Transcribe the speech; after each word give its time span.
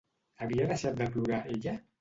Havia 0.45 0.65
deixat 0.71 0.97
de 1.03 1.11
plorar 1.17 1.45
ella? 1.59 1.81